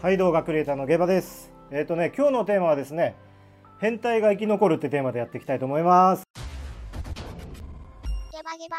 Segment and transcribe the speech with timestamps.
[0.00, 1.50] はい動画クリエイターのゲバです。
[1.72, 3.16] えっ、とね今日のテーマはですね
[3.80, 6.22] 変態が生き残るってテーマでやっていきたいと思います。
[8.30, 8.76] ゲバゲバ。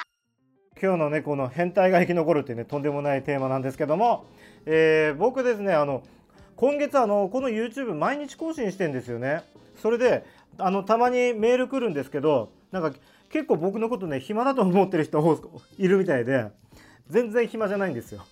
[0.82, 4.28] 今日のねこの変態が生き残るってねとんでもないテーマなんですけども、
[4.66, 6.04] えー僕ですねあの
[6.56, 9.44] 今月あのこの YouTube 毎日更新してんですよね。
[9.76, 10.26] それで
[10.58, 12.98] あのたまにメール来るんですけどなんか
[13.30, 15.42] 結構僕のことね暇だと思ってる人
[15.78, 16.46] いるみたいで
[17.10, 18.24] 全然暇じゃないんですよ。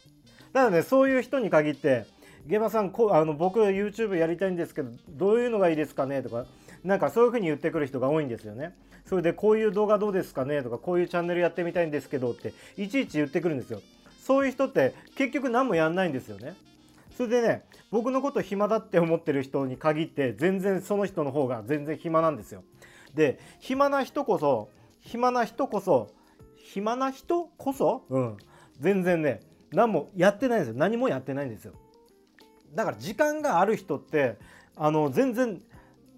[0.53, 2.05] だからねそういう人に限って
[2.47, 6.21] ゲバさんこうあの僕 YouTube やりたいんですけどどういうのがいいですかね？
[6.21, 6.45] とか
[6.83, 8.73] なんかそういう風に言ってくる人が多いんですよね。
[9.05, 10.63] それでこういう動画どうですかね？
[10.63, 13.81] とかこういうチャンネルやってみたいんですけどっていちいち言ってくるんですよ。
[14.23, 16.55] そういう人って結局何もやんないんですよね。
[17.17, 22.63] それでね僕のこと暇だって思ってる人に限って全然その人の方が全然暇なんですよ。
[23.13, 24.69] で暇な人こそ
[25.01, 26.11] 暇な人こそ
[26.55, 28.03] 暇な人こそ？
[28.09, 28.37] うん。
[28.79, 30.75] 全然ね何もやってないんですよ。
[30.77, 31.73] 何もやってないんですよ。
[32.73, 34.37] だから時間がある人って
[34.75, 35.61] あの全然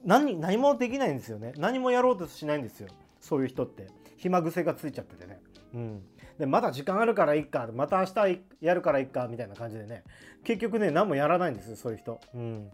[0.03, 1.53] 何何もできないんですよね。
[1.58, 2.88] 何もやろうとしないんですよ。
[3.19, 3.88] そういう人って。
[4.17, 5.39] 暇癖がついちゃっててね。
[5.73, 6.03] うん。
[6.38, 10.03] でまだ時間あるからいっかまた明日やるからいっかみたいな感じでね。
[10.44, 12.20] 結局ね何もやらないんですよそういう人。
[12.33, 12.70] うん。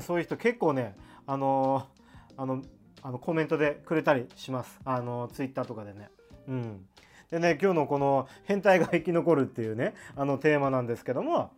[0.00, 2.62] そういう人結構ねあのーあの
[3.02, 4.80] あのコメントでくれたりします。
[4.84, 6.10] あのツイッターとかでね。
[6.48, 6.86] うん。
[7.30, 11.52] でね今日のこの「変態が生き残る」っていうねあのテーマなんですけども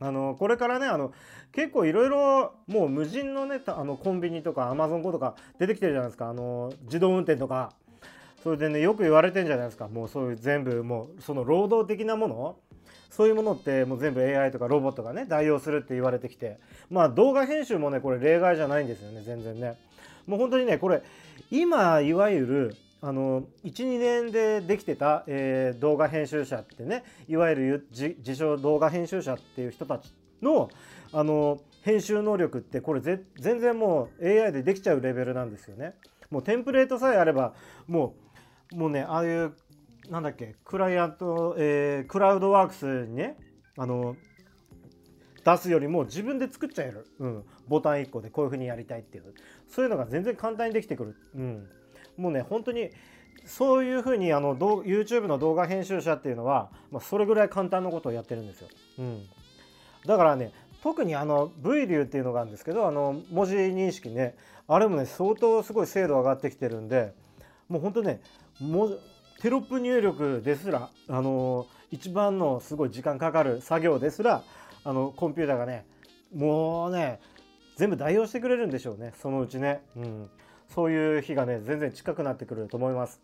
[0.00, 1.12] あのこれからねあの
[1.52, 6.28] 結構いろいろもう無人のねあのコンビニとかアマゾンコとか出てきてるじゃないですか。
[6.28, 7.72] あの自動運転とか。
[8.42, 9.88] それでねよく言われてんじゃないですか。
[9.88, 12.56] もうそういう全部もうその労働的なもの。
[13.10, 16.58] そういうものってもう全部 AI とかロボットがね代用するって言われてきて。
[16.88, 19.76] まあ動画編集もねこれ例外じゃないんですよね全然ね。
[20.26, 21.02] もう本当にねこれ
[21.50, 30.70] 今いわゆるあの12年でできてた、えー動画編集者ってねいわゆる自称動画編集者っていう人たちの
[31.12, 35.94] あの編集能力ってこれぜ全然もう AI でできちゃうレベルなんですよね。
[36.30, 37.54] もうテンプレートさえあれば
[37.86, 38.14] も
[38.72, 39.54] うもうねああいう
[40.10, 43.36] なんだっけクライアント、えークラウドワークスにね
[43.76, 44.16] あの
[45.44, 49.34] 出すよりも自分で作っちゃえる、うん、ボタン1個でこういう風にやりたいっていう。
[49.68, 51.68] そういうのが全然簡単にできてくる、うん、
[52.18, 52.90] もうね本当に
[53.46, 58.68] そういう風にあの動 YouTube の動画編集者っていうのは、まあ、それぐらい簡単なことをやってるんですよ、
[58.98, 59.26] うん、
[60.04, 60.52] だからね
[60.82, 64.36] 特にあの V 流っていうのがあるんですけどあの文字認識ね
[64.66, 67.14] あれもね相当すごい精度上がってきてるんで
[67.68, 68.20] もう本当ね
[68.60, 68.90] も
[69.40, 74.42] テロップ入力ですらあの一番のすごい時間かかる作業ですら
[74.84, 75.86] あのコンピューターがね
[76.34, 77.20] もうね
[77.76, 80.30] 全部代用してくれるんでしょうねそのうちね、うん、
[80.68, 83.20] そういう日がね全然近くなってくると思います。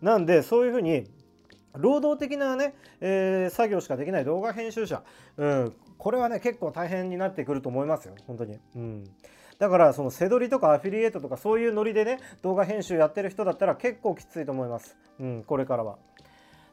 [0.00, 1.06] なんでそういうふうに
[1.76, 5.02] 労働的なね、えー作業しかできない動画編集者、
[5.36, 9.04] うん、これはね結構大変になってくると思いますよ本当に、うん、
[9.58, 15.96] だからその背取りとかアフィリエイトとかそういうノリでね動画編集やってる人だったら結構きついと思います、うん、これからは。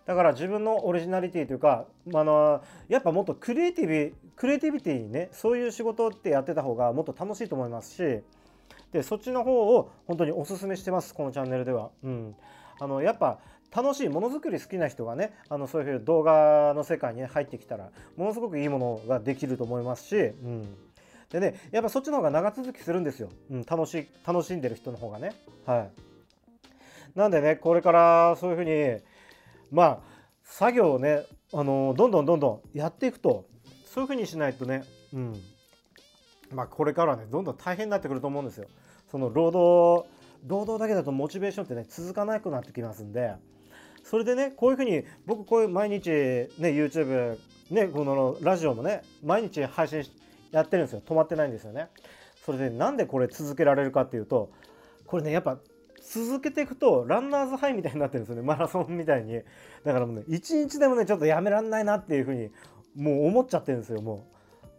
[0.05, 8.23] だから自分のオリジナリティというか、まああのやっぱもっとクリエイティビクリエイティビティにねそういう仕事ってやってた方がもっと楽しいと思いますし
[8.91, 11.91] でそっちの方を本当におすすめしてますこのチャンネルでは。
[12.03, 12.35] うん、
[12.79, 13.39] あのやっぱ
[13.75, 20.75] 楽しいものづくり好きな人がねあのそういう動画の世界に、ね、入ってきたらものすごくいいものができると思いますし、うん、
[21.29, 25.33] でねやっぱそっちの方が長続きするんですよ、うん、楽しい楽しんでる人の方がね。
[25.65, 25.91] はい、
[27.15, 29.01] なんでねこれからそういうふうに
[29.71, 29.99] まあ
[30.43, 33.45] 作業をねあのどんどんどんどんやっていくと
[33.85, 34.83] そういうふうにしないとね、
[35.13, 35.41] うん、
[36.53, 38.67] まあこれからはねどんどん大変になってくると思うんですよ。
[39.11, 40.09] その労働
[40.47, 43.33] 労働だけだとモチベーションってね続かなくなってきますんで。
[44.03, 47.37] それでねこういうふうに僕こういう毎日ね YouTube
[47.69, 50.03] ねこのラジオもね毎日配信
[50.51, 51.01] やってるんですよ。
[51.05, 51.89] 止まってないんですよね。
[52.45, 54.51] それでなんでこれ続けられるかっていうと
[55.05, 55.59] これねやっぱ
[56.01, 58.47] 続けていくとランナーズハイみたいになってるんですよね。
[58.47, 59.41] マラソンみたいに。
[59.83, 62.49] だからもうね一日でもねちょっとやめらんないなっていうふうに
[62.95, 64.25] もう思っちゃってるんですよも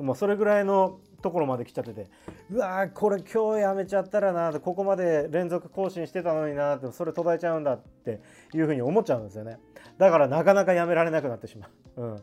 [0.00, 0.02] う。
[0.02, 2.06] もうそれぐらいのところまで来ちゃってて
[2.50, 8.20] うわーこれ今日やめちゃったらなここまで連続更新してたのになってそれ途絶えちゃうんだって
[8.54, 9.58] いうふうに思っちゃうんですよね。
[9.98, 12.16] だからなかなかやめられなくなってしまう、 うん、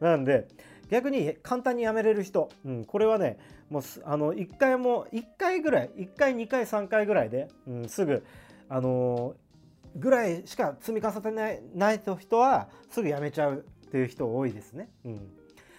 [0.00, 0.48] なんで
[0.90, 3.38] 逆に簡単にやめれる人、うん、これはね
[3.70, 8.24] もうあの1回も1回ぐらい1回2回3回ぐらいで、うん、すぐ
[8.68, 9.42] あのー
[9.96, 15.30] ぐらいしか積み重ねないないと人はすぐやめちゃうっていう人多いですね、うん、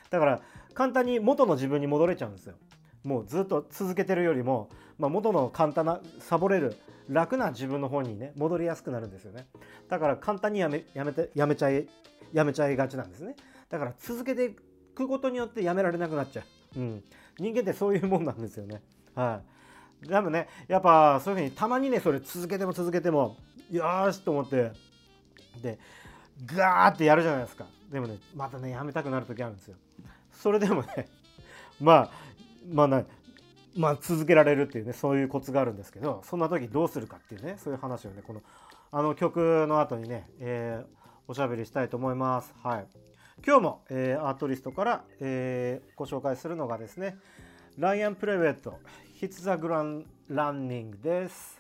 [0.09, 0.42] だから
[0.74, 2.56] 簡単に元の自分に戻れちゃうんですよ。
[3.03, 6.77] もうずっと続けてるよりも、まあ、元の簡単なサボれる
[7.09, 9.47] 楽な自分の方にね戻りやすくなるんですよね。
[9.89, 11.88] だから簡単にやめやめてやめちゃい
[12.31, 13.35] やめちゃいがちなんですね。
[13.69, 14.55] だから続けてい
[14.95, 16.44] くことによってやめられなくなっちゃ
[16.75, 16.79] う。
[16.79, 17.03] ん、
[17.38, 18.81] 人間ってそういうもんなんですよね。
[19.15, 19.41] は
[20.03, 20.07] い。
[20.07, 23.38] でもねやっぱそういうふうにたまにねそれ続けても続けても
[23.71, 24.71] よしと思って
[25.61, 25.79] で
[26.45, 27.65] ガーってやるじゃないですか。
[27.91, 29.75] でもねまたねやめたくなる時あるんですよ。
[30.31, 31.07] それでもね
[31.79, 32.11] まあ
[32.71, 33.04] まあな
[33.75, 38.42] まあ続けられるっていうねそういうコツがあるんですけどそんな時どうするかっていうねそういう話をねこの
[38.92, 40.86] あの曲の後にね、えー、
[41.27, 42.54] おしゃべりしたいと思います。
[42.62, 42.86] はい、
[43.45, 47.18] 今日も、えー、アートリストから、えー、ご紹介するのがですね
[47.80, 48.80] ライアン・プレウェット
[49.19, 51.60] 「Hits the Grand Running」です。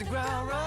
[0.00, 0.59] The ground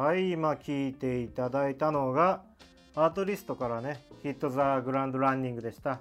[0.00, 2.40] はい、今聞いていただいたのが
[2.94, 6.00] アートリストからね、ヒット・ザ・グランド・ランニングでした。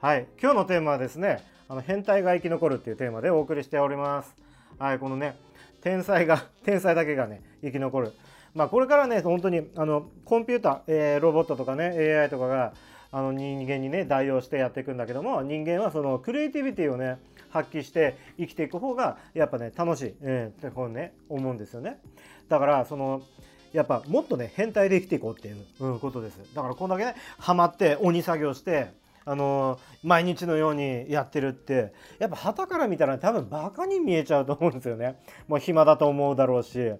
[0.00, 4.34] はい、今日のテーマはですね、あの変態が生き残るっていうテーマでお送りしております。
[4.78, 5.36] はい、このね、
[5.82, 8.12] 天才が、 天才だけがね、生き残る。
[8.54, 12.72] まあ、これからね、本当にあのコンピューター、えーロボットとかね、AI とかが
[13.14, 17.18] あの人間にね、代用してやっていくんだけども、人間はそのクリエイティビティをね、
[17.48, 22.00] 発揮して生きていく方が、やっぱね、楽しい、えーってこうね、思うんですよね。
[22.48, 23.22] だから、その、
[23.72, 26.40] やっぱもっとね、変態で生きていこうっていう、うん、ことです。
[26.56, 28.88] だから、こんだけね、ハマって、鬼作業して、
[29.26, 35.18] あのー毎日のようにやってるってやっぱ旗から見たら多分バカに見えちゃうと思うんですよね。
[35.48, 36.92] もう暇だと思うだろうし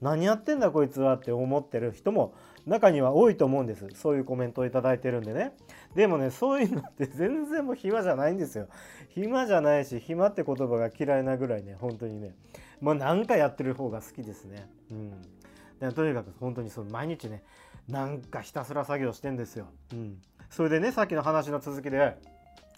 [0.00, 2.34] 何やってんだこいつはって思ってる人も
[2.66, 3.86] 中には多いと思うんです。
[3.94, 5.52] そういうコメントをいただいてるんでね。
[5.94, 8.68] でもねそういうのって全然もう暇じゃないんですよ。
[9.10, 12.34] 暇じゃないし暇って言葉が嫌いなぐらいね本当にね。
[12.80, 14.68] もう何かやってる方が好きですね。
[14.90, 15.92] うん。
[15.92, 17.42] とにかく本当にその毎日ね
[17.88, 19.68] なんかひたすら作業してんですよ。
[19.92, 20.18] うん。
[20.50, 22.16] それでねさっきの話の続きで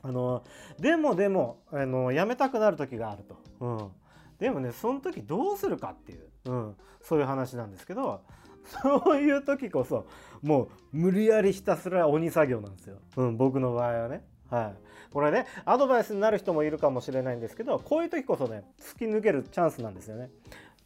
[0.03, 0.45] あの
[0.79, 3.91] でもでもあのやめたくなる時があると、うん、
[4.39, 8.23] でもねその時どうするかっていう、うん、そういう話なんですけど
[8.83, 10.07] そういう時こそ
[10.43, 14.25] もう無理やりひたすら鬼作業なんですよ、うん、僕の場合はね。
[14.51, 20.31] はい、これねアドバイスになる人もいるかもしれないんですけどこういう時こそね突き抜けるチャンスなんですよね。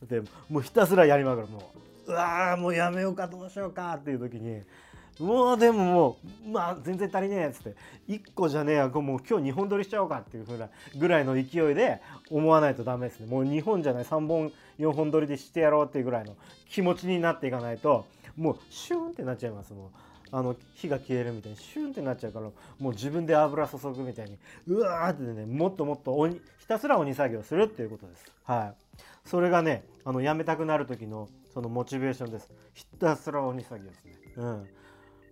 [0.03, 1.73] でもうひたすらやりまくるも
[2.07, 4.63] ううわーもうやめようかどうしようかっていう時に
[5.21, 6.17] もうでもも
[6.47, 7.75] うまあ全然足りねえっつって。
[8.09, 12.01] 1個じゃねえやもう今日2本撮りしちゃおうかっていうふうなぐらいの勢いで
[12.31, 13.27] 思わないとダメですね。
[13.27, 16.37] もう2本じゃない3本4本撮りでしてやろうっていうぐらいの
[16.69, 19.89] 気持ちになっていかないともうシューンってなっちゃいますもう
[20.35, 28.33] あの火が消えるみたいにシュンってなっちゃうからもう自分で油注ぐみたいにうわーってねもっともっと鬼ひたすら鬼作業するっていうことです。
[28.45, 29.29] はい。
[29.29, 32.51] それがねあのやめたくなる時のそのモチベーションです。
[32.73, 34.67] ひたすら鬼作業ですねうん。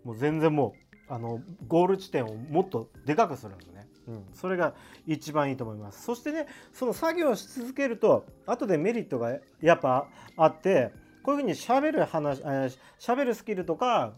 [0.05, 0.75] もう全然も
[1.09, 4.75] うあのゴール地点をもっとでかくするんですね、うん、それが
[5.07, 6.05] 一番いいと思います。
[6.05, 10.93] そしてねその作業し続けると後でメリットがやっぱあって
[11.23, 12.41] こういうふうにしゃべる話
[12.99, 14.15] しゃべるスキルとか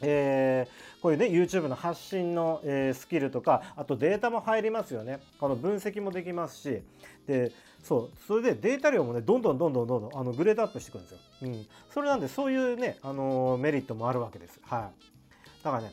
[0.00, 5.20] えー、こういうね YouTube の発信の、えー、スキルとかあとデータも入りますよね。
[5.40, 6.82] あの分析もできますし。
[7.26, 7.52] で
[7.82, 14.58] そうそれでデータ量もねどんどんどんどんどんどんあのグレードアップしていくんですよ、うん、それなんでそういうね、あのー、メリットもあるわけです。
[14.62, 15.64] はい。
[15.64, 15.92] だからね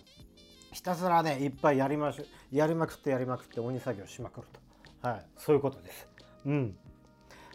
[0.72, 4.48] ひたすらねいっぱいやりましょやりまくってやりまくって鬼作業しまくる
[5.02, 5.08] と。
[5.08, 5.26] はい。
[5.38, 6.08] そういうことです。
[6.46, 6.76] うん。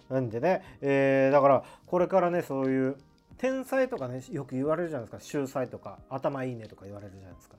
[0.08, 2.96] なんでね、えー、だからこれからねそういう
[3.40, 5.24] 天才とかねよく言われるじゃないですか。
[5.24, 7.56] 秀才とか頭いいねとか言われるじゃないですか。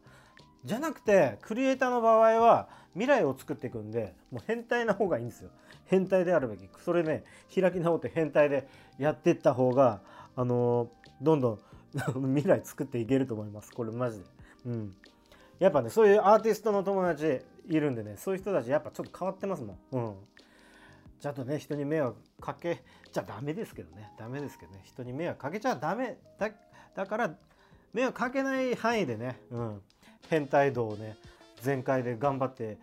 [0.64, 5.50] じゃなくてクリエイターの場合は未来を作っていくんでもう変態な方がいいんですよ。
[5.86, 6.70] 変態であるべき。
[6.86, 7.24] それね
[7.54, 8.68] 開き直って変態で
[9.00, 10.02] やっていった方が
[10.36, 11.60] あのー、どんどん
[12.36, 13.72] 未来作っていけると思います。
[13.72, 14.26] これマジで。
[14.68, 14.96] うん。
[15.58, 19.78] やっぱねそういうアーティストの友達いるんでねそういう人たちやっぱちょっと変わってますもん。
[19.94, 20.16] うん。
[21.22, 24.12] ちゃんとね人に迷惑かけちゃダメですけどね。
[24.18, 24.82] ダメですけどね。
[24.84, 26.18] 人に迷惑かけちゃダメ。
[26.40, 26.50] だ
[26.96, 27.36] だから
[27.94, 29.82] 迷惑かけない範囲でね、うん、
[30.30, 31.16] 変態度をね
[31.62, 32.80] 全開で頑張って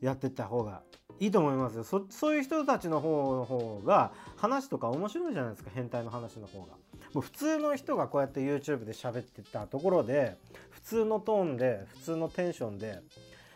[0.00, 0.82] やってった方が
[1.18, 1.84] いいと思いますよ。
[1.84, 5.70] そそういう人たちの方の方が話とか面白いじゃないですか。
[5.74, 6.66] 変態の話の方が。
[7.12, 10.36] もう普通の人がこうやって YouTube で喋ってたところで
[10.70, 13.00] 普通のトーンで普通のテンションで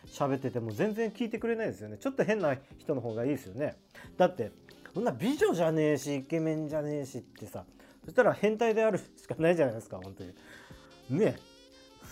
[0.07, 1.99] 喋ってても全然聞いてくれないですよね。
[1.99, 3.77] ちょっと変な人の方がいいですよね。
[4.17, 4.53] だって
[4.93, 7.65] そんな美女じゃねえしイケメンじゃねえしってさ
[8.05, 10.31] そしたら変態であるしかないじゃないですか本当に。
[11.19, 11.55] ねえ。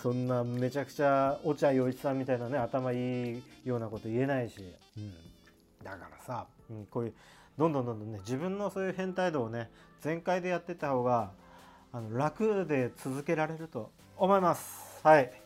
[0.02, 4.56] そんなめちゃくちゃ落合陽一さんみたいなね頭いいようなこと言えないし、
[4.96, 5.12] うん、
[5.84, 7.14] だからさ、うん、こういう
[7.56, 9.70] どんどんどんどんね自分のそういう変態度をね
[10.00, 11.30] 全開でやってた方が
[11.92, 15.00] あの楽で続けられると思います。
[15.04, 15.41] はい。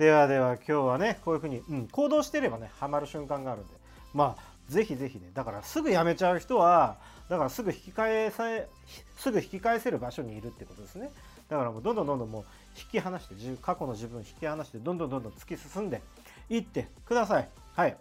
[0.00, 3.74] ではでは今日はねこういうふうに、うん、行動してればねハマる瞬間があるんで。
[4.14, 6.96] まあぜひぜひねだからすぐやめちゃう人は
[7.28, 8.44] だからすぐ引き返さ
[9.18, 11.10] すぐ引き返せる場所にいるってことですね。
[11.50, 12.44] だからもうどんどんどんどんもう
[12.78, 16.00] 引き離して過去の自分引き離してどんどんどんどん突き進んで
[16.48, 17.48] いってください。
[17.76, 17.94] はい。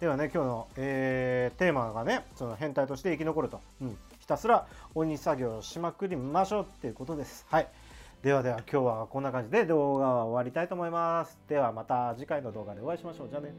[0.00, 7.46] ではね今日の、えー、テーマがねその変態として生き残ると、うん、ひたすら鬼作業をしまくりましょうっていうことです。
[7.48, 7.68] はい。
[8.24, 11.38] ではでは今日はこんな感じで動画は終わりたいと思います。
[11.46, 13.28] ではまた次回の動画でお会いしましょう。
[13.28, 13.52] じゃあね。